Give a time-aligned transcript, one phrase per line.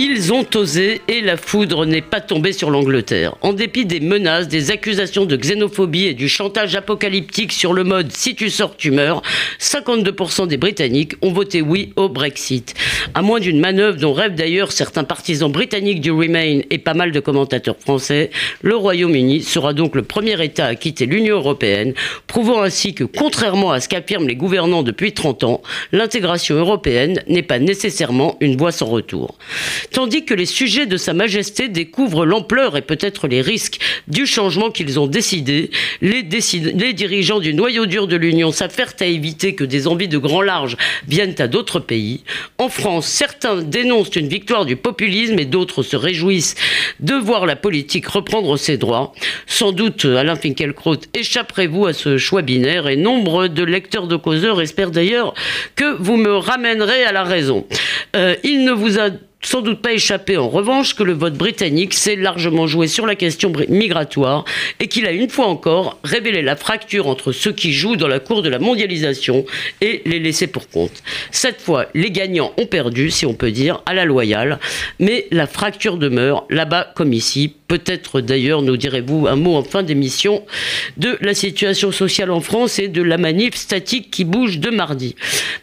[0.00, 3.34] Ils ont osé et la foudre n'est pas tombée sur l'Angleterre.
[3.40, 8.12] En dépit des menaces, des accusations de xénophobie et du chantage apocalyptique sur le mode
[8.12, 9.22] si tu sors, tu meurs,
[9.58, 12.74] 52% des Britanniques ont voté oui au Brexit.
[13.14, 17.10] À moins d'une manœuvre dont rêvent d'ailleurs certains partisans britanniques du Remain et pas mal
[17.10, 18.30] de commentateurs français,
[18.62, 21.92] le Royaume-Uni sera donc le premier État à quitter l'Union européenne,
[22.28, 27.42] prouvant ainsi que, contrairement à ce qu'affirment les gouvernants depuis 30 ans, l'intégration européenne n'est
[27.42, 29.36] pas nécessairement une voie sans retour
[29.92, 34.70] tandis que les sujets de Sa Majesté découvrent l'ampleur et peut-être les risques du changement
[34.70, 39.86] qu'ils ont décidé, les, dirigeants du noyau dur de l'Union s'affairent à éviter que des
[39.86, 40.76] envies de grand large
[41.06, 42.24] viennent à d'autres pays.
[42.58, 46.54] En France, certains dénoncent une victoire du populisme et d'autres se réjouissent
[47.00, 49.12] de voir la politique reprendre ses droits.
[49.46, 54.60] Sans doute, Alain Finkielkraut, échapperez-vous à ce choix binaire et nombre de lecteurs de causeurs
[54.60, 55.34] espèrent d'ailleurs
[55.76, 57.66] que vous me ramènerez à la raison.
[58.16, 59.10] Euh, il ne vous a
[59.40, 63.14] sans doute pas échappé en revanche que le vote britannique s'est largement joué sur la
[63.14, 64.44] question migratoire
[64.80, 68.18] et qu'il a une fois encore révélé la fracture entre ceux qui jouent dans la
[68.20, 69.44] cour de la mondialisation
[69.80, 71.02] et les laissés pour compte.
[71.30, 74.58] Cette fois, les gagnants ont perdu, si on peut dire, à la loyale,
[74.98, 77.54] mais la fracture demeure là-bas comme ici.
[77.68, 80.44] Peut-être d'ailleurs, nous direz-vous un mot en fin d'émission
[80.96, 85.14] de la situation sociale en France et de la manif statique qui bouge de mardi.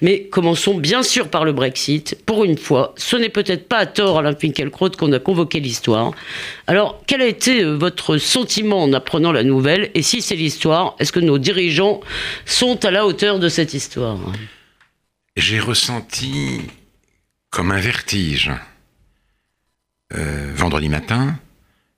[0.01, 2.15] Mais commençons bien sûr par le Brexit.
[2.27, 6.11] Pour une fois, ce n'est peut-être pas à tort, Alain Finkielkraut, qu'on a convoqué l'histoire.
[6.67, 9.89] Alors, quel a été euh, votre sentiment en apprenant la nouvelle?
[9.95, 12.01] Et si c'est l'histoire, est-ce que nos dirigeants
[12.45, 14.19] sont à la hauteur de cette histoire?
[15.35, 16.61] J'ai ressenti
[17.49, 18.51] comme un vertige
[20.13, 21.39] euh, vendredi matin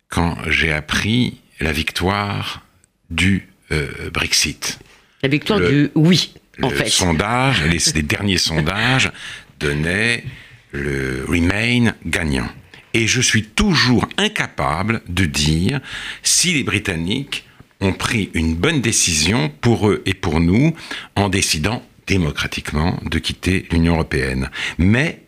[0.10, 2.64] quand j'ai appris la victoire
[3.10, 4.80] du euh, Brexit.
[5.24, 6.90] La victoire du oui, en fait.
[6.90, 9.12] Sondage, les, les derniers sondages
[9.60, 10.24] donnaient
[10.72, 12.50] le Remain gagnant.
[12.94, 15.82] Et je suis toujours incapable de dire
[16.24, 17.46] si les Britanniques
[17.80, 20.74] ont pris une bonne décision pour eux et pour nous
[21.16, 24.50] en décidant démocratiquement de quitter l'Union européenne.
[24.78, 25.22] Mais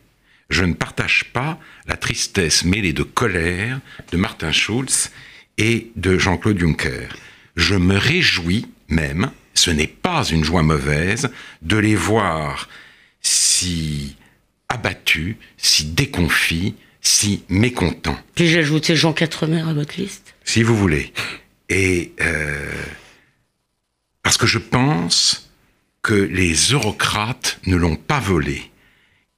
[0.49, 3.79] je ne partage pas la tristesse mêlée de colère
[4.11, 5.11] de Martin Schulz
[5.57, 7.09] et de Jean-Claude Juncker.
[7.55, 11.29] Je me réjouis même, ce n'est pas une joie mauvaise,
[11.61, 12.69] de les voir
[13.21, 14.15] si
[14.69, 18.17] abattu, si déconfit, si mécontent.
[18.35, 21.13] Puis-je ajouter Jean Quatremer à votre liste Si vous voulez.
[21.69, 22.71] Et euh,
[24.23, 25.49] parce que je pense
[26.01, 28.71] que les eurocrates ne l'ont pas volé.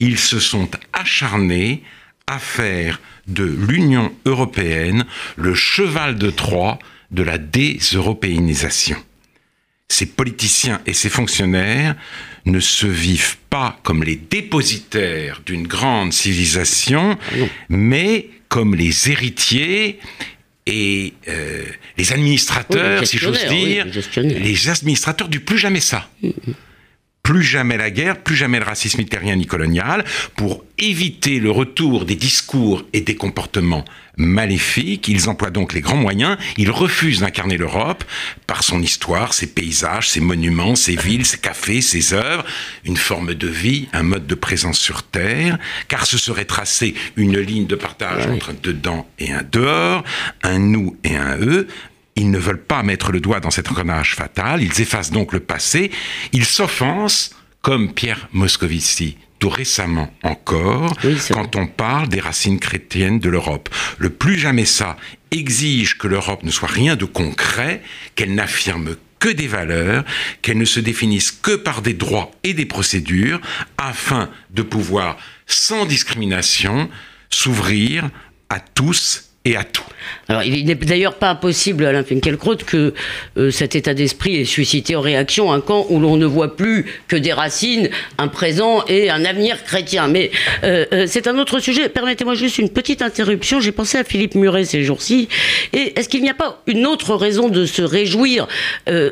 [0.02, 1.84] Ils se sont acharnés
[2.26, 5.06] à faire de l'Union européenne
[5.38, 6.80] le cheval de Troie
[7.12, 8.98] de la déseuropéanisation.
[9.88, 11.96] Ces politiciens et ces fonctionnaires
[12.46, 17.36] ne se vivent pas comme les dépositaires d'une grande civilisation, ah
[17.70, 20.00] mais comme les héritiers
[20.66, 21.64] et euh,
[21.98, 23.86] les administrateurs, si j'ose dire,
[24.16, 26.10] les administrateurs du plus jamais ça.
[26.24, 26.54] Mm, mm
[27.24, 30.04] plus jamais la guerre, plus jamais le racisme italien ni colonial,
[30.36, 33.86] pour éviter le retour des discours et des comportements
[34.18, 35.08] maléfiques.
[35.08, 36.38] Ils emploient donc les grands moyens.
[36.58, 38.04] Ils refusent d'incarner l'Europe
[38.48, 42.44] par son histoire, ses paysages, ses monuments, ses villes, ses cafés, ses œuvres,
[42.86, 45.58] une forme de vie, un mode de présence sur Terre,
[45.88, 50.03] car ce serait tracer une ligne de partage entre un dedans et un dehors,
[50.44, 51.68] un nous et un eux,
[52.16, 55.40] ils ne veulent pas mettre le doigt dans cet engrenage fatal, ils effacent donc le
[55.40, 55.92] passé,
[56.34, 60.96] ils s'offensent, comme Pierre Moscovici tout récemment encore,
[61.32, 63.70] quand on parle des racines chrétiennes de l'Europe.
[63.98, 64.97] Le plus jamais ça
[65.32, 67.82] exige que l'Europe ne soit rien de concret,
[68.16, 70.06] qu'elle n'affirme que des valeurs,
[70.44, 73.41] qu'elle ne se définisse que par des droits et des procédures,
[73.80, 76.88] afin de pouvoir, sans discrimination,
[77.32, 78.12] s'ouvrir
[78.50, 79.84] à tous et à tout.
[80.28, 82.93] Alors, il n'est d'ailleurs pas impossible, Alain Finkielkraut, que
[83.38, 86.85] euh, cet état d'esprit ait suscité en réaction un camp où l'on ne voit plus
[87.08, 90.08] que des racines, un présent et un avenir chrétien.
[90.08, 90.32] Mais
[90.64, 91.90] euh, euh, c'est un autre sujet.
[91.90, 93.59] Permettez-moi juste une petite interruption.
[93.59, 95.28] J'ai pensé à Philippe Muret ces jours-ci.
[95.73, 98.47] Et est-ce qu'il n'y a pas une autre raison de se réjouir,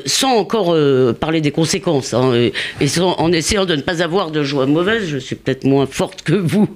[0.06, 0.76] sans encore
[1.18, 2.52] parler des conséquences, hein, et,
[3.00, 6.34] en essayant de ne pas avoir de joie mauvaise, je suis peut-être moins forte que
[6.34, 6.68] vous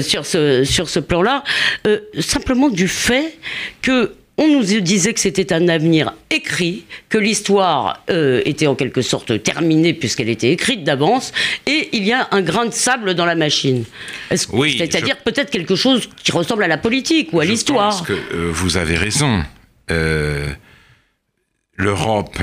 [0.00, 1.44] sur ce, sur ce plan-là,
[2.18, 3.38] simplement du fait
[3.80, 9.02] que on nous disait que c'était un avenir écrit, que l'histoire euh, était en quelque
[9.02, 11.32] sorte terminée puisqu'elle était écrite d'avance,
[11.66, 13.84] et il y a un grain de sable dans la machine.
[14.52, 17.92] Oui, C'est-à-dire peut-être quelque chose qui ressemble à la politique ou à l'histoire.
[17.92, 19.44] Je pense que euh, vous avez raison.
[19.90, 20.48] Euh,
[21.76, 22.38] L'Europe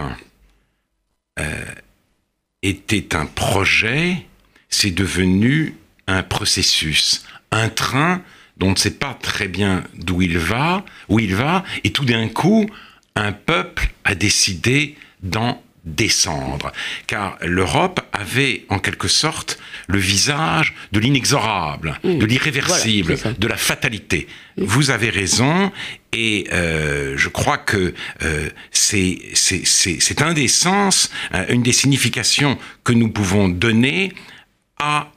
[2.62, 4.26] était un projet,
[4.68, 5.76] c'est devenu
[6.08, 8.22] un processus, un train
[8.60, 12.06] dont on ne sait pas très bien d'où il va, où il va, et tout
[12.06, 12.70] d'un coup,
[13.16, 16.72] un peuple a décidé d'en descendre,
[17.08, 22.18] car l'Europe avait en quelque sorte le visage de l'inexorable, mmh.
[22.18, 24.28] de l'irréversible, de la fatalité.
[24.58, 24.64] Mmh.
[24.66, 25.72] Vous avez raison,
[26.14, 32.94] et euh, je crois que euh, c'est un des sens, euh, une des significations que
[32.94, 34.14] nous pouvons donner
[34.80, 35.12] à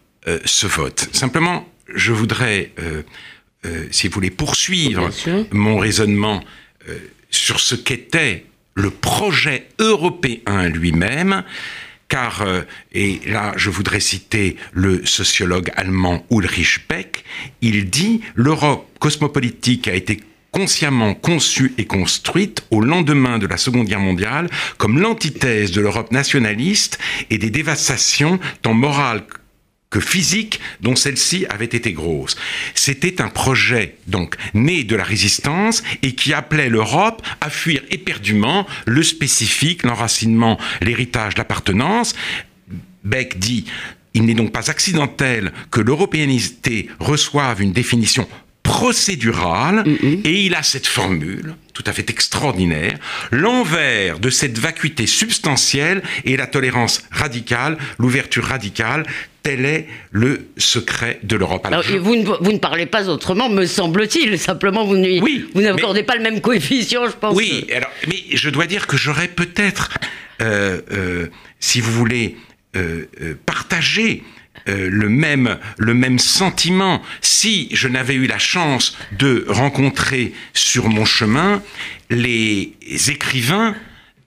[0.45, 1.09] ce vote.
[1.13, 2.73] Simplement, je voudrais
[3.65, 5.09] euh, si vous voulez, poursuivre
[5.53, 6.43] mon raisonnement
[6.89, 6.99] euh,
[7.31, 8.45] sur ce qu'était
[8.75, 11.45] le projet européen lui-même,
[12.09, 12.63] car, euh,
[12.93, 17.25] et là je voudrais citer le sociologue allemand Ulrich Beck,
[17.61, 23.87] il dit l'Europe cosmopolitique a été consciemment conçue et construite au lendemain de la Seconde
[23.87, 26.99] Guerre mondiale comme l'antithèse de l'Europe nationaliste
[27.31, 29.25] et des dévastations tant morales
[29.93, 32.37] que physique dont celle-ci avait été grosse.
[32.75, 38.67] C'était un projet donc né de la résistance et qui appelait l'Europe à fuir éperdument
[38.87, 42.17] le spécifique, l'enracinement, l'héritage, l'appartenance.
[43.05, 43.67] Beck dit
[44.15, 48.29] il n'est donc pas accidentel que l'européanité reçoive une définition
[48.73, 49.85] procédurale
[50.25, 52.99] et il a cette formule tout à fait extraordinaire.
[53.31, 59.05] L'envers de cette vacuité substantielle est la tolérance radicale, l'ouverture radicale,
[59.43, 61.67] Tel est le secret de l'Europe.
[62.01, 64.39] vous, ne, vous, ne, parlez pas autrement, me semble-t-il.
[64.39, 67.35] Simplement, vous, vous n'accordez pas le même coefficient, je pense.
[67.35, 69.99] Oui, alors, mais je dois dire que j'aurais peut-être,
[70.41, 71.27] euh, euh,
[71.59, 72.37] si vous voulez,
[72.77, 73.07] euh,
[73.45, 74.23] partagé
[74.67, 81.05] le, même, le même sentiment si je n'avais eu la chance de rencontrer sur mon
[81.05, 81.63] chemin
[82.11, 82.77] les
[83.09, 83.75] écrivains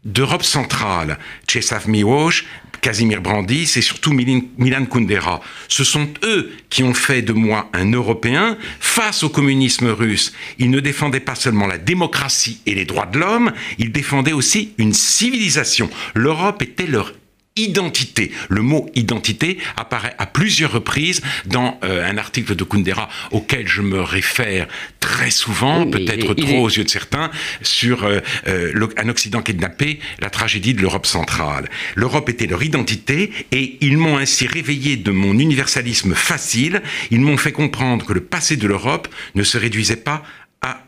[0.06, 1.18] d'Europe centrale,
[1.48, 2.46] Czeslaw Miłosz,
[2.86, 5.42] Casimir Brandis et surtout Milan Kundera.
[5.68, 10.34] Ce sont eux qui ont fait de moi un Européen face au communisme russe.
[10.60, 14.74] Ils ne défendaient pas seulement la démocratie et les droits de l'homme, ils défendaient aussi
[14.78, 15.90] une civilisation.
[16.14, 17.14] L'Europe était leur
[17.58, 18.32] identité.
[18.50, 23.82] Le mot identité apparaît à plusieurs reprises dans euh, un article de Kundera auquel je
[23.82, 24.68] me réfère
[25.00, 27.32] très souvent, peut-être trop aux yeux de certains,
[27.62, 31.70] sur euh, euh, un Occident kidnappé, la tragédie de l'Europe centrale.
[31.96, 36.82] L'Europe était leur identité et ils m'ont ainsi réveillé de mon universalisme facile.
[37.10, 40.24] Ils m'ont fait comprendre que le passé de l'Europe ne se réduisait pas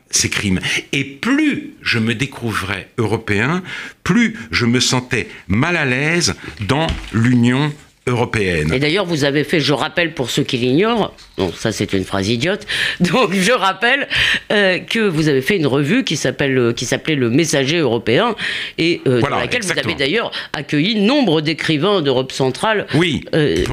[0.09, 0.59] ces crimes.
[0.93, 3.63] Et plus je me découvrais européen,
[4.03, 6.35] plus je me sentais mal à l'aise
[6.67, 7.86] dans l'Union européenne.
[8.73, 12.05] Et d'ailleurs, vous avez fait, je rappelle pour ceux qui l'ignorent, bon, ça c'est une
[12.05, 12.65] phrase idiote,
[12.99, 14.07] donc je rappelle
[14.51, 18.35] euh, que vous avez fait une revue qui s'appelle euh, qui s'appelait Le Messager européen
[18.77, 22.87] et euh, dans laquelle vous avez d'ailleurs accueilli nombre d'écrivains d'Europe centrale.
[22.93, 23.23] Oui.
[23.33, 23.65] et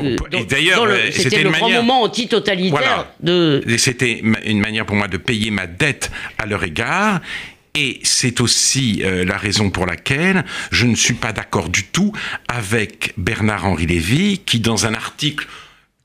[0.48, 3.62] d'ailleurs, c'était le grand moment anti-totalitaire de.
[3.76, 7.20] C'était une manière pour moi de payer ma dette à leur égard
[7.75, 12.12] et c'est aussi euh, la raison pour laquelle je ne suis pas d'accord du tout
[12.47, 15.47] avec Bernard-Henri Lévy, qui dans un article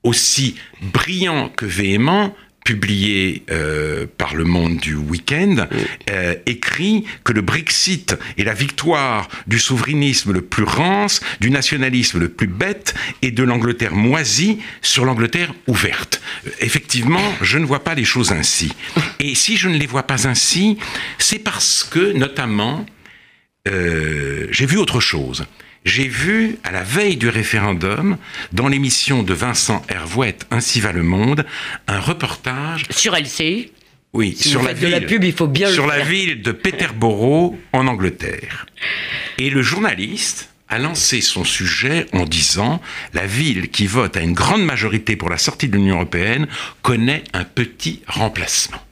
[0.02, 2.34] aussi brillant que véhément
[2.70, 5.66] publié euh, par Le Monde du week-end,
[6.08, 12.20] euh, écrit que le Brexit est la victoire du souverainisme le plus rance, du nationalisme
[12.20, 16.22] le plus bête et de l'Angleterre moisie sur l'Angleterre ouverte.
[16.46, 18.72] Euh, effectivement, je ne vois pas les choses ainsi.
[19.18, 20.78] Et si je ne les vois pas ainsi,
[21.18, 22.86] c'est parce que, notamment,
[23.66, 25.44] j'ai vu autre chose
[25.84, 28.18] j'ai vu, à la veille du référendum,
[28.52, 31.46] dans l'émission de Vincent Hervouette, Ainsi va le monde,
[31.86, 32.84] un reportage...
[32.90, 33.72] Sur LCI
[34.12, 38.66] Oui, sur, la ville, pub, il faut bien sur la ville de Peterborough, en Angleterre.
[39.38, 42.80] Et le journaliste a lancé son sujet en disant
[43.14, 46.46] La ville qui vote à une grande majorité pour la sortie de l'Union européenne
[46.82, 48.82] connaît un petit remplacement.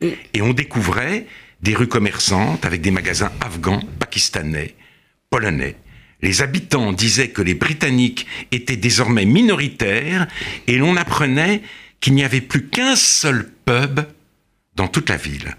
[0.00, 1.26] Et on découvrait
[1.62, 4.74] des rues commerçantes avec des magasins afghans, pakistanais,
[5.30, 5.76] polonais.
[6.22, 10.26] Les habitants disaient que les Britanniques étaient désormais minoritaires
[10.66, 11.62] et l'on apprenait
[12.00, 14.00] qu'il n'y avait plus qu'un seul pub
[14.74, 15.56] dans toute la ville.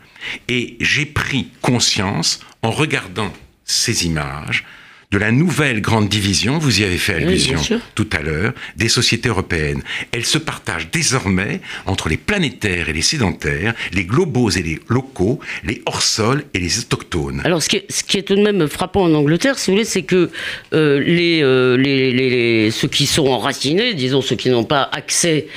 [0.48, 3.34] Et j'ai pris conscience, en regardant
[3.66, 4.66] ces images,
[5.12, 7.60] de la nouvelle grande division, vous y avez fait allusion
[7.96, 9.82] tout à l'heure, des sociétés européennes.
[10.12, 15.40] Elles se partagent désormais entre les planétaires et les sédentaires, les globaux et les locaux,
[15.64, 17.42] les hors-sols et les autochtones.
[17.46, 19.78] Alors ce qui, est, ce qui, est, tout de même frappant en Angleterre, si vous
[19.78, 20.30] voulez, c'est que
[20.74, 25.48] euh, les, euh, les, les, ceux qui sont enracinés, disons ceux qui n'ont pas accès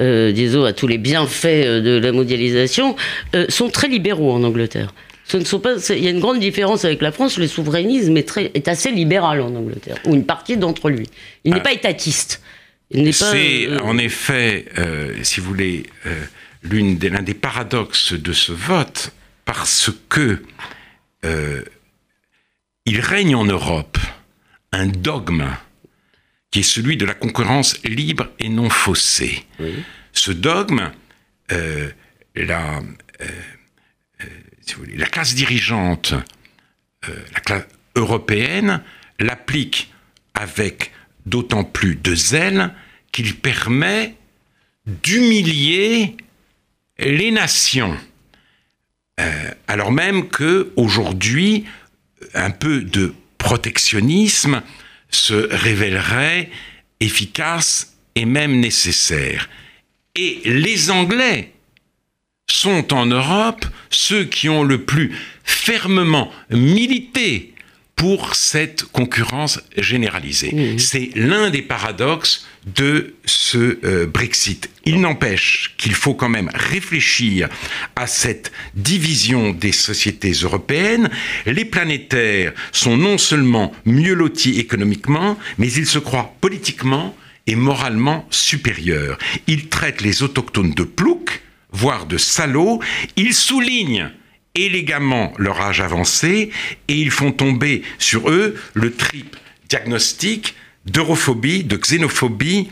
[0.00, 2.94] euh, disons, à tous les bienfaits de la mondialisation,
[3.48, 4.92] sont très libéraux en Angleterre.
[5.28, 7.38] Ce ne sont pas, il y a une grande différence avec la France.
[7.38, 11.08] Le souverainisme est, très, est assez libéral en Angleterre, ou une partie d'entre lui.
[11.44, 11.64] Il n'est ah.
[11.64, 12.42] pas étatiste.
[13.12, 14.64] C'est en effet,
[15.22, 15.84] si vous voulez,
[16.62, 19.12] l'un des, des, paradoxes de ce vote,
[19.44, 20.42] parce que
[22.86, 23.98] il règne en Europe
[24.72, 25.50] un dogme
[26.50, 29.44] qui est celui de la concurrence libre et non faussée.
[30.12, 30.90] Ce dogme,
[31.52, 31.90] euh,
[34.76, 36.14] la, euh, euh, la, classe dirigeante,
[37.06, 38.82] la classe européenne,
[39.18, 39.92] l'applique
[40.34, 40.92] avec
[41.26, 42.72] d'autant plus de zèle
[43.12, 44.14] qu'il permet
[44.86, 46.16] d'humilier
[46.98, 47.96] les nations.
[49.66, 51.64] alors même que aujourd'hui,
[52.34, 54.62] un peu de protectionnisme
[55.10, 56.50] se révélerait
[57.00, 59.48] efficace et même nécessaire.
[60.14, 61.52] Et les Anglais
[62.50, 65.12] sont en Europe ceux qui ont le plus
[65.44, 67.54] fermement milité
[67.98, 70.52] pour cette concurrence généralisée.
[70.54, 70.78] Mmh.
[70.78, 74.70] C'est l'un des paradoxes de ce euh, Brexit.
[74.84, 77.48] Il n'empêche qu'il faut quand même réfléchir
[77.96, 81.10] à cette division des sociétés européennes.
[81.44, 87.16] Les planétaires sont non seulement mieux lotis économiquement, mais ils se croient politiquement
[87.48, 89.18] et moralement supérieurs.
[89.48, 91.40] Ils traitent les autochtones de ploucs,
[91.72, 92.80] voire de salauds.
[93.16, 94.10] Ils soulignent
[94.54, 96.50] élégamment leur âge avancé
[96.88, 99.36] et ils font tomber sur eux le trip
[99.68, 100.54] diagnostic
[100.86, 102.68] d'europhobie, de xénophobie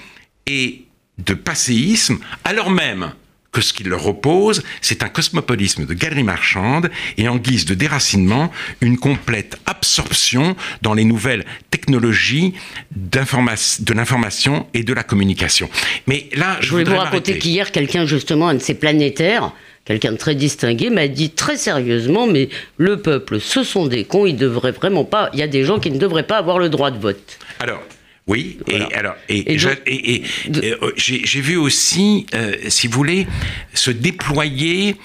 [0.46, 0.84] et
[1.18, 3.12] de passéisme, alors même
[3.56, 7.72] que ce qui leur oppose, c'est un cosmopolisme de galerie marchande et en guise de
[7.72, 12.52] déracinement, une complète absorption dans les nouvelles technologies
[12.94, 15.70] de l'information et de la communication.
[16.06, 19.52] Mais là, je, je voulais vous raconter qu'hier, quelqu'un, justement, un de ces planétaires,
[19.86, 24.26] quelqu'un de très distingué, m'a dit très sérieusement, mais le peuple, ce sont des cons,
[24.26, 26.68] ils devraient vraiment pas, il y a des gens qui ne devraient pas avoir le
[26.68, 27.38] droit de vote.
[27.60, 27.82] Alors,
[28.26, 33.26] oui, et alors, et, euh, j'ai vu aussi, euh, si vous voulez,
[33.72, 34.96] se déployer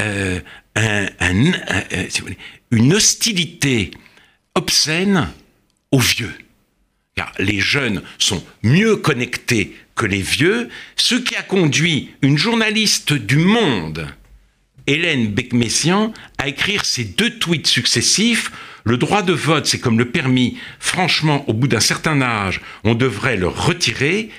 [0.00, 0.38] euh,
[2.70, 3.90] une hostilité
[4.54, 5.28] obscène
[5.90, 6.32] aux vieux.
[7.16, 13.12] Car les jeunes sont mieux connectés que les vieux, ce qui a conduit une journaliste
[13.12, 14.06] du Monde
[14.86, 18.52] Hélène Becmessian à écrire ces deux tweets successifs.
[18.84, 20.56] Le droit de vote, c'est comme le permis.
[20.78, 24.30] Franchement, au bout d'un certain âge, on devrait le retirer.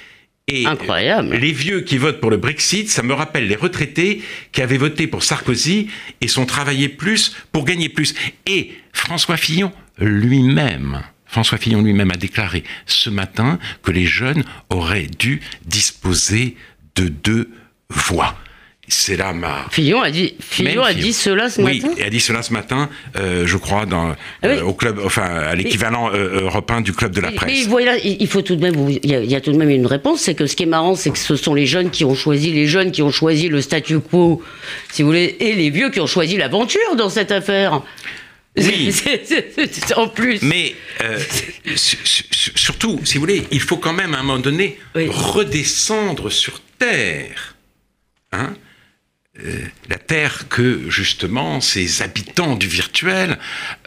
[0.48, 1.36] Et Incroyable.
[1.36, 4.22] les vieux qui votent pour le Brexit, ça me rappelle les retraités
[4.52, 5.88] qui avaient voté pour Sarkozy
[6.20, 8.16] et sont travaillés plus pour gagner plus.
[8.48, 15.08] Et François Fillon lui-même, François Fillon lui-même a déclaré ce matin que les jeunes auraient
[15.08, 16.58] dû disposer
[16.96, 17.50] de deux
[17.90, 18.36] voix
[18.94, 19.68] c'est là ma.
[19.72, 21.88] Fillon a dit, Fillon a dit cela ce matin?
[21.88, 25.00] Oui, il a dit cela ce matin, euh, je crois, dans, ah euh, au club,
[25.04, 27.50] enfin, à l'équivalent euh, européen du club de la presse.
[27.50, 30.22] Mais voilà, il faut tout de même, il y, a, tout de même une réponse,
[30.22, 32.52] c'est que ce qui est marrant, c'est que ce sont les jeunes qui ont choisi,
[32.52, 34.42] les jeunes qui ont choisi le statu quo,
[34.92, 37.82] si vous voulez, et les vieux qui ont choisi l'aventure dans cette affaire.
[38.58, 38.94] Oui.
[39.96, 40.42] en plus.
[40.42, 40.76] Mais
[41.76, 47.56] surtout, si vous voulez, il faut quand même à un moment donné redescendre sur terre.
[48.34, 48.71] Hein euh,
[49.90, 53.38] la terre que justement ces habitants du virtuel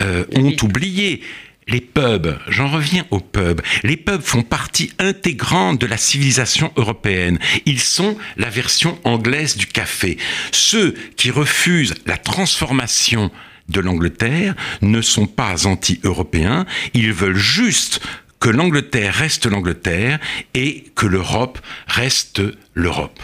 [0.01, 1.23] euh, ont oublié.
[1.67, 3.63] Les pubs, j'en reviens aux pubs.
[3.85, 7.39] Les pubs font partie intégrante de la civilisation européenne.
[7.65, 10.19] Ils sont la version anglaise du café.
[10.53, 13.31] Ceux qui refusent la transformation
[13.71, 18.01] de l'Angleterre ne sont pas anti-européens, ils veulent juste
[18.41, 20.19] que l'Angleterre reste l'Angleterre
[20.53, 22.43] et que l'Europe reste
[22.75, 23.23] l'Europe.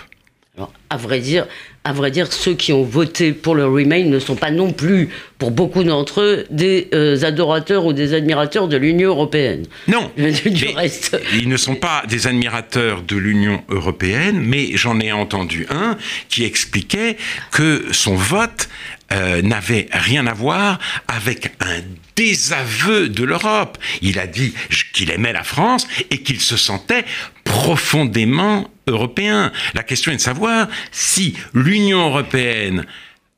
[0.61, 1.47] Alors, à vrai dire,
[1.85, 5.09] à vrai dire, ceux qui ont voté pour le Remain ne sont pas non plus,
[5.39, 9.65] pour beaucoup d'entre eux, des euh, adorateurs ou des admirateurs de l'Union européenne.
[9.89, 11.19] Non, du reste.
[11.33, 15.97] ils ne sont pas des admirateurs de l'Union européenne, mais j'en ai entendu un
[16.29, 17.17] qui expliquait
[17.53, 18.69] que son vote
[19.13, 21.81] euh, n'avait rien à voir avec un
[22.17, 23.79] désaveu de l'Europe.
[24.03, 24.53] Il a dit
[24.93, 27.05] qu'il aimait la France et qu'il se sentait
[27.51, 29.53] profondément européen.
[29.75, 32.87] La question est de savoir si l'Union européenne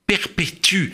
[0.06, 0.92] perpétue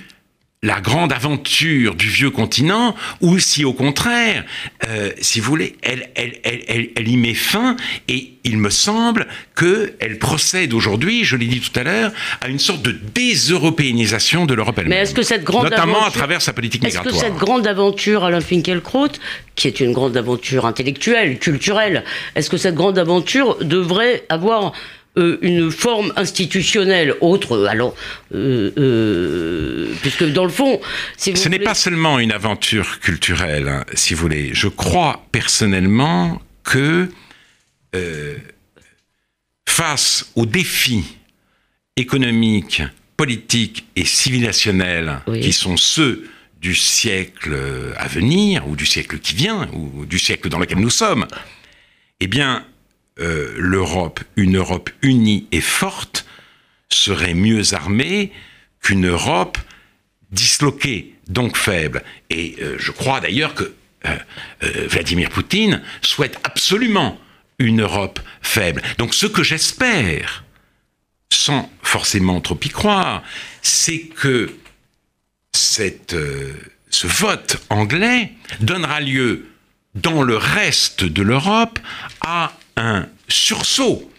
[0.62, 4.44] la grande aventure du vieux continent, ou si au contraire,
[4.88, 7.76] euh, si vous voulez, elle, elle, elle, elle, y met fin,
[8.08, 12.58] et il me semble qu'elle procède aujourd'hui, je l'ai dit tout à l'heure, à une
[12.58, 14.98] sorte de déseuropéanisation de l'Europe elle-même.
[14.98, 17.14] Mais est-ce que cette grande Notamment à travers sa politique migratoire.
[17.14, 19.12] Est-ce que cette grande aventure, Alain Finkielkraut,
[19.54, 22.02] qui est une grande aventure intellectuelle, culturelle,
[22.34, 24.72] est-ce que cette grande aventure devrait avoir
[25.18, 27.96] euh, une forme institutionnelle autre, alors,
[28.34, 30.80] euh, euh, puisque dans le fond,
[31.16, 34.50] si ce n'est pas seulement une aventure culturelle, hein, si vous voulez.
[34.52, 37.08] Je crois personnellement que
[39.66, 41.16] face aux défis
[41.96, 42.82] économiques,
[43.16, 46.28] politiques et civilisationnels qui sont ceux
[46.60, 47.56] du siècle
[47.96, 51.26] à venir, ou du siècle qui vient, ou du siècle dans lequel nous sommes,
[52.20, 52.64] eh bien,
[53.20, 56.26] euh, l'Europe, une Europe unie et forte,
[56.88, 58.32] serait mieux armée
[58.80, 59.58] qu'une Europe
[60.30, 62.02] disloquée, donc faible.
[62.30, 63.72] Et euh, je crois d'ailleurs que
[64.06, 64.16] euh,
[64.88, 67.20] Vladimir Poutine souhaite absolument
[67.58, 68.82] une Europe faible.
[68.98, 70.44] Donc ce que j'espère,
[71.30, 73.22] sans forcément trop y croire,
[73.62, 74.54] c'est que
[75.52, 79.48] ce vote anglais donnera lieu
[79.96, 81.78] dans le reste de l'Europe
[82.20, 84.10] à un sursaut.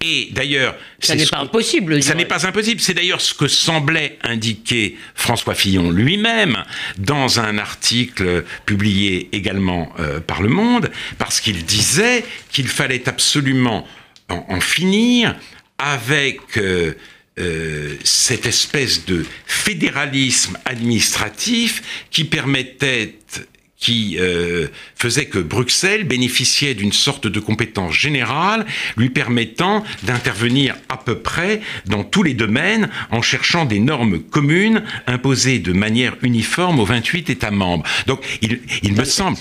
[0.00, 2.02] Et d'ailleurs, ça n'est pas impossible.
[2.02, 2.80] Ça n'est pas impossible.
[2.80, 6.64] C'est d'ailleurs ce que semblait indiquer François Fillon lui-même
[6.98, 13.86] dans un article publié également euh, par Le Monde, parce qu'il disait qu'il fallait absolument
[14.28, 15.36] en, finir
[15.78, 16.94] avec euh,
[17.38, 23.14] euh, cette espèce de fédéralisme administratif qui permettait
[23.80, 30.98] qui euh, faisait que Bruxelles bénéficiait d'une sorte de compétence générale lui permettant d'intervenir à
[30.98, 36.78] peu près dans tous les domaines en cherchant des normes communes imposées de manière uniforme
[36.78, 37.84] aux 28 États membres.
[38.06, 39.38] Donc il, il me semble...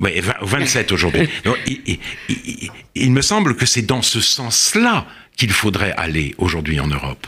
[0.00, 1.28] Ouais, 27 aujourd'hui.
[1.66, 1.98] Il,
[2.28, 7.26] il, il, me semble que c'est dans ce sens-là qu'il faudrait aller aujourd'hui en Europe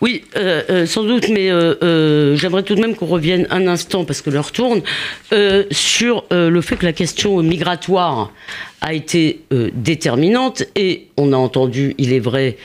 [0.00, 4.04] Oui, euh, euh, sans doute, mais euh, j'aimerais tout de même qu'on revienne un instant,
[4.04, 4.82] parce que l'heure tourne,
[5.70, 8.32] sur le fait que la question migratoire
[8.80, 9.40] a été
[9.74, 12.56] déterminante, et on a entendu, il est vrai,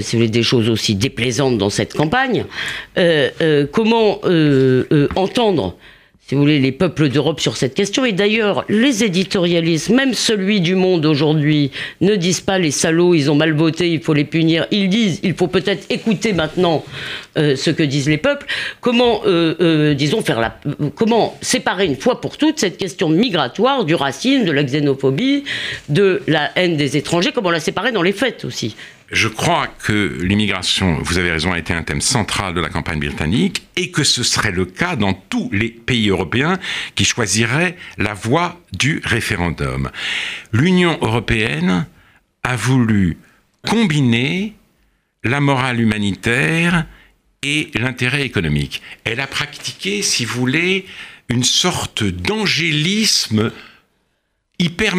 [0.00, 2.44] si vous des choses aussi déplaisantes dans cette campagne.
[3.72, 4.20] comment
[5.16, 5.76] entendre
[6.26, 8.04] si vous les peuples d'Europe sur cette question.
[8.06, 13.30] Et d'ailleurs, les éditorialistes, même celui du Monde aujourd'hui, ne disent pas les salauds, ils
[13.30, 14.66] ont mal voté, il faut les punir.
[14.70, 16.82] Ils disent, il faut peut-être écouter maintenant
[17.36, 18.46] euh, ce que disent les peuples.
[18.80, 20.22] Comment, euh, euh, disons,
[20.94, 25.44] comment séparer une fois pour toutes cette question migratoire du racisme, de la xénophobie,
[25.90, 28.76] de la haine des étrangers, comment la séparer dans les faits aussi?
[29.10, 32.98] Je crois que l'immigration, vous avez raison, a été un thème central de la campagne
[32.98, 36.58] britannique et que ce serait le cas dans tous les pays européens
[36.94, 39.90] qui choisiraient la voie du référendum.
[40.52, 41.86] L'Union européenne
[42.42, 43.18] a voulu
[43.66, 44.54] combiner
[45.22, 46.86] la morale humanitaire
[47.42, 48.82] et l'intérêt économique.
[49.04, 50.86] Elle a pratiqué, si vous voulez,
[51.28, 53.50] une sorte d'angélisme
[54.58, 54.94] hyper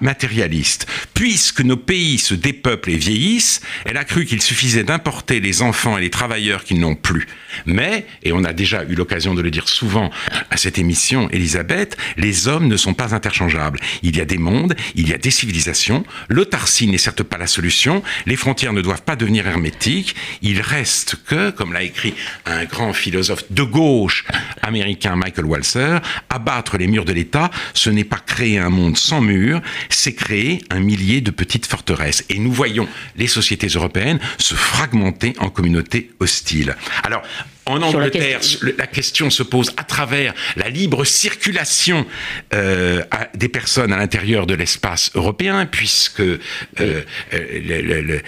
[0.00, 0.86] matérialiste.
[1.14, 5.96] Puisque nos pays se dépeuplent et vieillissent, elle a cru qu'il suffisait d'importer les enfants
[5.96, 7.26] et les travailleurs qu'ils n'ont plus.
[7.64, 10.10] Mais, et on a déjà eu l'occasion de le dire souvent
[10.50, 13.80] à cette émission, Elisabeth, les hommes ne sont pas interchangeables.
[14.02, 16.04] Il y a des mondes, il y a des civilisations.
[16.28, 18.02] L'autarcie n'est certes pas la solution.
[18.26, 20.14] Les frontières ne doivent pas devenir hermétiques.
[20.42, 24.26] Il reste que, comme l'a écrit un grand philosophe de gauche
[24.60, 29.20] américain, Michael Walzer, abattre les murs de l'État, ce n'est pas créer un monde sans
[29.20, 32.24] mur, c'est créer un millier de petites forteresses.
[32.28, 36.76] Et nous voyons les sociétés européennes se fragmenter en communautés hostiles.
[37.02, 37.22] Alors,
[37.68, 38.40] en Angleterre,
[38.76, 39.28] la question...
[39.30, 42.06] se pose à travers la libre circulation
[42.54, 43.02] euh,
[43.34, 46.38] des personnes à l'intérieur de l'espace européen, puisque euh,
[46.80, 48.20] euh,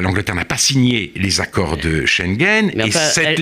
[0.00, 2.70] l'Angleterre n'a pas signé les accords de Schengen.
[2.70, 2.90] et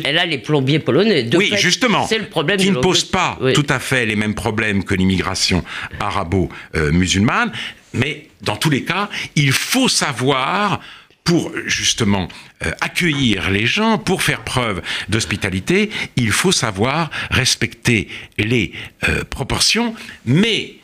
[0.05, 1.29] elle, a les plombiers polonais.
[1.35, 2.07] oui, justement.
[2.07, 2.59] C'est le problème.
[2.59, 5.65] Qui ne pose pas tout à fait les mêmes problèmes que l'immigration
[6.01, 7.53] arabo-musulmane.
[7.93, 10.81] Mais dans tous les cas, il faut savoir
[11.25, 12.29] pour justement
[12.65, 18.09] euh, accueillir les gens, pour faire preuve d'hospitalité, il faut savoir respecter
[18.39, 18.73] les
[19.09, 20.77] euh, proportions, mais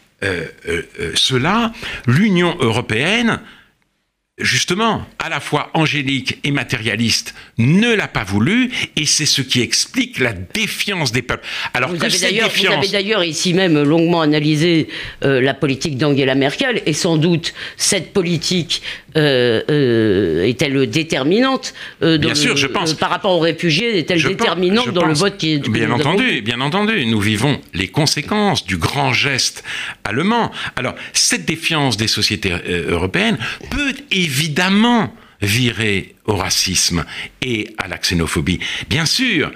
[1.14, 1.72] cela,
[2.06, 3.40] l'Union européenne
[4.40, 9.60] justement, à la fois angélique et matérialiste, ne l'a pas voulu, et c'est ce qui
[9.60, 11.46] explique la défiance des peuples.
[11.74, 14.88] Alors vous, avez vous avez d'ailleurs ici même longuement analysé
[15.24, 18.82] euh, la politique d'Angela Merkel, et sans doute cette politique
[19.16, 22.94] euh, euh, est-elle déterminante Bien sûr, je pense.
[22.94, 27.06] par rapport aux réfugiés, est-elle déterminante dans le vote qui est Bien entendu, bien entendu.
[27.06, 29.64] Nous vivons les conséquences du grand geste
[30.04, 30.50] allemand.
[30.76, 32.52] Alors, cette défiance des sociétés
[32.88, 33.38] européennes
[33.70, 37.04] peut évidemment virer au racisme
[37.42, 38.60] et à la xénophobie.
[38.88, 39.50] Bien sûr,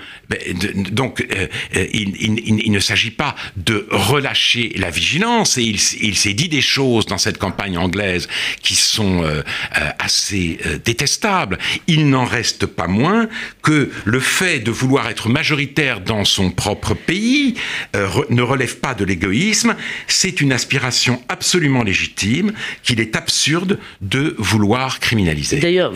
[0.90, 5.78] donc euh, euh, il, ne s'agit pas de relâcher la vigilance et il,
[6.16, 8.28] s'est dit des choses dans cette campagne anglaise
[8.62, 9.42] qui sont euh,
[9.98, 11.58] assez détestables.
[11.87, 13.28] Il n'en reste pas moins
[13.62, 17.54] que le fait de vouloir être majoritaire dans son propre pays
[17.94, 25.00] ne relève pas de l'égoïsme, c'est une aspiration absolument légitime qu'il est absurde de vouloir
[25.00, 25.58] criminaliser.
[25.58, 25.92] D'ailleurs,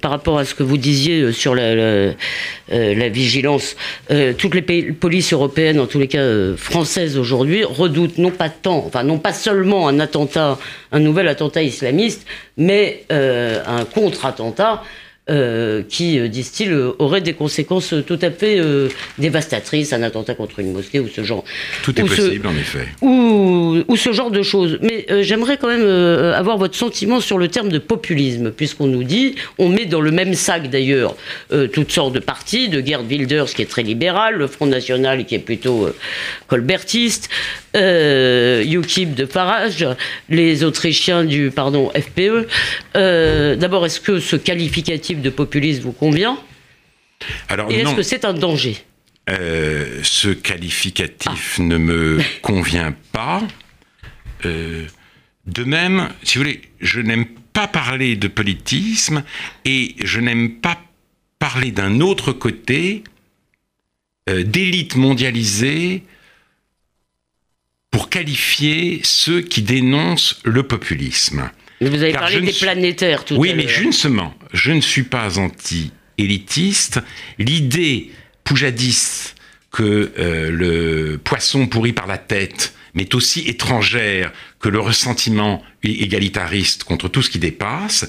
[0.00, 2.12] par rapport à ce que vous disiez euh, sur la, euh,
[2.68, 3.76] la, vigilance,
[4.10, 6.24] euh, toutes les polices européennes, en tous les cas
[6.56, 10.58] françaises aujourd'hui, redoutent non pas tant, enfin non pas seulement un attentat,
[10.92, 14.82] un nouvel attentat islamiste, mais un contre-attentat
[15.30, 18.60] euh, qui, euh, disent-ils, euh, aurait des conséquences tout à fait
[19.18, 21.44] dévastatrices, un attentat contre une mosquée ou ce genre.
[21.84, 22.88] Tout est possible, en effet.
[23.02, 24.80] Ou, ou, ce genre de choses.
[24.82, 25.86] Mais j'aimerais quand même
[26.34, 30.10] avoir votre sentiment sur le terme de populisme, puisqu'on nous dit, on met dans le
[30.10, 31.14] même sac d'ailleurs
[31.72, 35.36] toutes sortes de partis, de Gerd Wilders qui est très libéral, le Front National qui
[35.36, 35.88] est plutôt
[36.48, 37.28] colbertiste,
[37.76, 39.86] UKIP de Farage,
[40.28, 42.48] les Autrichiens du pardon FPE.
[42.94, 46.38] D'abord, est-ce que ce qualificatif de populisme vous convient
[47.48, 48.76] Alors, Et est-ce que c'est un danger
[49.28, 53.42] euh, Ce qualificatif ne me convient pas.
[54.44, 54.86] Euh,
[55.46, 59.24] de même, si vous voulez, je n'aime pas parler de politisme
[59.64, 60.80] et je n'aime pas
[61.38, 63.04] parler d'un autre côté
[64.28, 66.04] euh, d'élite mondialisée
[67.90, 71.50] pour qualifier ceux qui dénoncent le populisme.
[71.88, 73.64] Vous avez parlé des planétaires tout oui, à l'heure.
[73.64, 77.00] Oui, mais justement, je ne suis pas anti-élitiste.
[77.38, 78.10] L'idée
[78.44, 79.36] poujadiste
[79.70, 86.84] que euh, le poisson pourri par la tête m'est aussi étrangère que le ressentiment égalitariste
[86.84, 88.06] contre tout ce qui dépasse,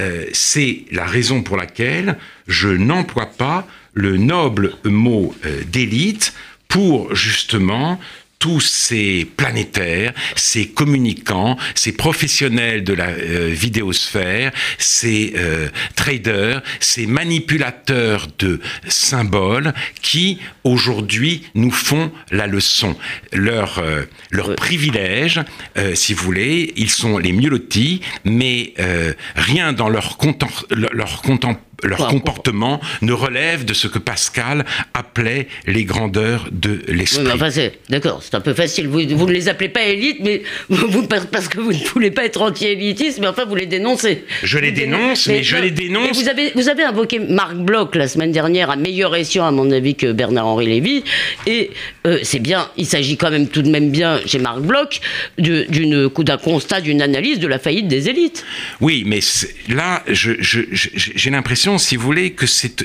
[0.00, 6.32] euh, c'est la raison pour laquelle je n'emploie pas le noble mot euh, d'élite
[6.68, 8.00] pour justement
[8.42, 17.06] tous ces planétaires, ces communicants, ces professionnels de la euh, vidéosphère, ces euh, traders, ces
[17.06, 22.96] manipulateurs de symboles qui aujourd'hui nous font la leçon.
[23.32, 24.02] Leur, euh,
[24.32, 25.40] leur privilège,
[25.94, 28.74] si vous voulez, ils sont les mieux lotis, mais
[29.36, 30.18] rien dans leur,
[30.70, 34.64] leur contemplation leur comportement ne relève de ce que Pascal
[34.94, 37.24] appelait les grandeurs de l'esprit.
[37.26, 37.48] Oui, enfin,
[37.88, 38.88] d'accord, c'est un peu facile.
[38.88, 42.24] Vous, vous, ne les appelez pas élites, mais vous, parce que vous ne voulez pas
[42.24, 44.24] être anti-élitiste, mais enfin, vous les dénoncez.
[44.42, 46.16] Je les dénonce, mais, je les dénonce.
[46.16, 49.70] vous, avez, vous avez invoqué Marc Bloch la semaine dernière, à meilleur escient, à mon
[49.70, 51.04] avis, que Bernard-Henri Lévy.
[51.46, 51.70] Et
[52.06, 55.00] euh, c'est bien, il s'agit quand même tout de même bien, chez Marc Bloch,
[55.38, 58.44] d'un constat, d'une analyse de la faillite des élites.
[58.80, 59.20] Oui, mais
[59.68, 62.84] là, j'ai l'impression si vous voulez, que cette,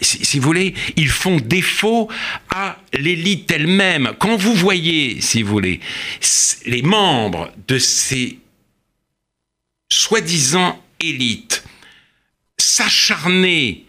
[0.00, 2.08] si vous voulez, ils font défaut
[2.50, 4.12] à l'élite elle-même.
[4.18, 5.80] Quand vous voyez, si vous voulez,
[6.66, 8.38] les membres de ces
[9.90, 11.64] soi-disant élites
[12.58, 13.84] s'acharner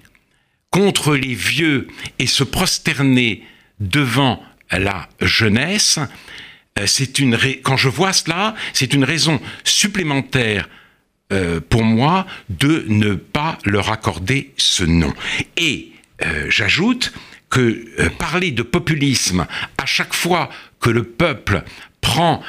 [0.70, 1.88] contre les vieux
[2.20, 3.44] et se prosterner
[3.80, 6.00] devant la jeunesse,
[6.80, 10.68] euh, c'est une quand je vois cela, c'est une raison supplémentaire
[11.34, 15.12] euh, pour moi de ne pas leur accorder ce nom.
[15.58, 15.90] Et
[16.24, 17.12] euh, j'ajoute
[17.50, 17.60] que
[18.00, 19.48] euh, parler de populisme
[19.80, 21.64] à chaque fois que le peuple
[22.02, 22.44] prend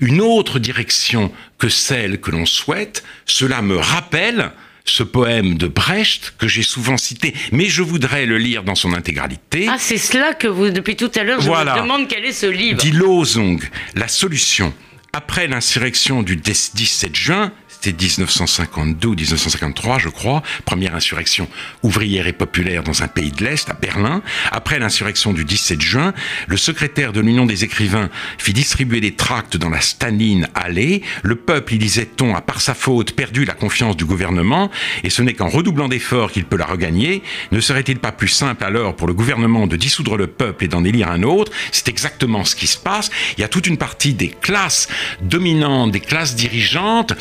[0.00, 4.50] une autre direction que celle que l'on souhaite, cela me rappelle
[4.86, 8.94] ce poème de Brecht que j'ai souvent cité, mais je voudrais le lire dans son
[8.94, 9.66] intégralité.
[9.70, 12.46] Ah, c'est cela que vous, depuis tout à l'heure, je vous demande quel est ce
[12.46, 12.78] livre.
[12.78, 13.62] Dit Lozung,
[13.94, 14.72] La solution.
[15.12, 21.48] Après l'insurrection du 17 juin, c'était 1952 ou 1953, je crois, première insurrection
[21.84, 24.20] ouvrière et populaire dans un pays de l'Est, à Berlin.
[24.50, 26.12] Après l'insurrection du 17 juin,
[26.48, 31.02] le secrétaire de l'Union des écrivains fit distribuer des tracts dans la Staline allée.
[31.22, 34.72] Le peuple, y disait-on, a par sa faute perdu la confiance du gouvernement,
[35.04, 37.22] et ce n'est qu'en redoublant d'efforts qu'il peut la regagner.
[37.52, 40.82] Ne serait-il pas plus simple alors pour le gouvernement de dissoudre le peuple et d'en
[40.82, 41.52] élire un autre?
[41.70, 43.10] C'est exactement ce qui se passe.
[43.36, 44.88] Il y a toute une partie des classes
[45.22, 47.12] dominantes, des classes dirigeantes,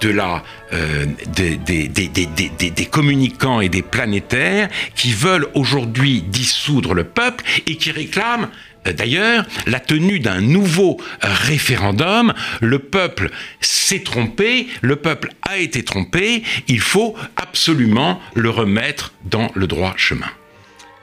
[0.00, 7.76] de la, euh, des, communicants et des planétaires qui veulent aujourd'hui dissoudre le peuple et
[7.76, 8.48] qui réclament
[8.86, 15.82] euh, D'ailleurs, la tenue d'un nouveau référendum, le peuple s'est trompé, le peuple a été
[15.82, 20.30] trompé, il faut absolument le remettre dans le droit chemin.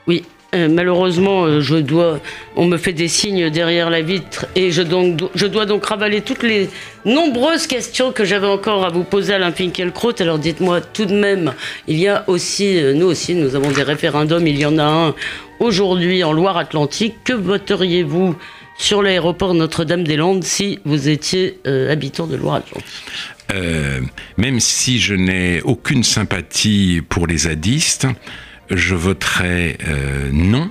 [0.06, 2.20] Oui, euh, malheureusement, euh, je dois,
[2.56, 6.42] on me fait des signes derrière la vitre et je, donc, dois donc ravaler toutes
[6.42, 6.70] les
[7.04, 10.14] nombreuses questions que j'avais encore à vous poser Alain Finkielkraut.
[10.20, 11.52] Alors dites-moi tout de même,
[11.86, 14.84] il y a aussi, euh, nous aussi, nous avons des référendums, il y en a
[14.84, 15.14] un
[15.58, 17.16] aujourd'hui en Loire-Atlantique.
[17.24, 18.34] Que voteriez-vous
[18.78, 21.58] sur l'aéroport Notre-Dame-des-Landes si vous étiez
[21.90, 22.86] habitant de Loire-Atlantique?
[24.36, 28.06] Même si je n'ai aucune sympathie pour les zadistes,
[28.70, 30.70] je voterai euh, non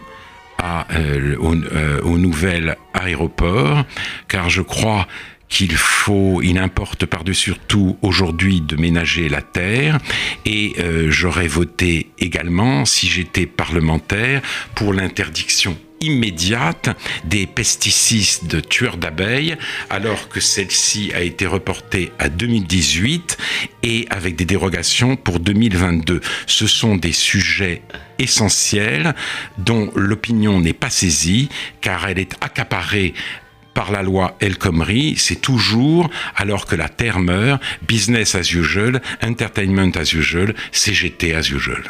[0.63, 3.85] euh, euh, au, nouvel aéroport,
[4.27, 5.07] car je crois
[5.49, 9.97] qu'il faut, il importe par-dessus tout aujourd'hui de ménager la terre
[10.45, 10.75] et
[11.07, 14.41] j'aurais voté également, si j'étais parlementaire,
[14.75, 16.89] pour l'interdiction immédiate
[17.25, 19.55] des pesticides tueurs d'abeilles,
[19.89, 23.37] alors que celle-ci a été reportée à 2018
[23.83, 26.21] et avec des dérogations pour 2022.
[26.45, 27.81] Ce sont des sujets
[28.19, 29.15] essentiels
[29.57, 31.49] dont l'opinion n'est pas saisie
[31.81, 33.13] car elle est accaparée
[33.73, 39.03] par la loi El Khomri, c'est toujours, alors que la Terre meurt, business as usual,
[39.21, 41.83] entertainment as usual, CGT as usual.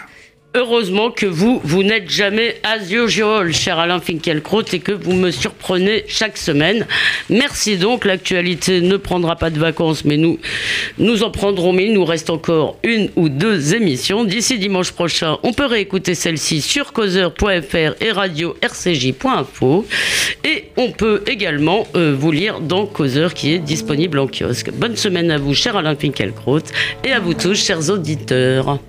[0.57, 5.29] Heureusement que vous, vous n'êtes jamais as usual, cher Alain Finkielkraut, et que vous me
[5.29, 6.87] surprenez chaque semaine.
[7.29, 8.05] Merci donc.
[8.05, 10.39] L'actualité ne prendra pas de vacances, mais nous,
[10.97, 11.73] nous en prendrons.
[11.73, 14.23] Mais il nous reste encore une ou deux émissions.
[14.23, 19.85] D'ici dimanche prochain, on peut réécouter celle-ci sur causeur.fr et radio-rcj.info.
[20.43, 24.71] Et on peut également euh, vous lire dans Causeur qui est disponible en kiosque.
[24.71, 26.63] Bonne semaine à vous, cher Alain Finkielkraut,
[27.03, 28.79] et à vous tous, chers auditeurs.